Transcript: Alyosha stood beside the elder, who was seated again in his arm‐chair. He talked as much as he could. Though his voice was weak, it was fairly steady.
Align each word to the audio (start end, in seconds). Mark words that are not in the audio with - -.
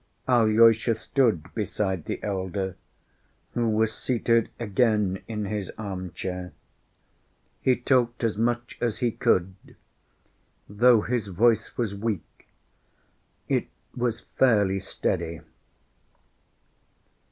Alyosha 0.27 0.95
stood 0.95 1.53
beside 1.53 2.05
the 2.05 2.23
elder, 2.23 2.75
who 3.53 3.69
was 3.69 3.93
seated 3.93 4.49
again 4.59 5.21
in 5.27 5.45
his 5.45 5.71
arm‐chair. 5.77 6.53
He 7.61 7.75
talked 7.75 8.23
as 8.23 8.35
much 8.35 8.79
as 8.81 8.97
he 8.97 9.11
could. 9.11 9.53
Though 10.67 11.01
his 11.01 11.27
voice 11.27 11.77
was 11.77 11.93
weak, 11.93 12.47
it 13.47 13.67
was 13.95 14.21
fairly 14.21 14.79
steady. 14.79 15.41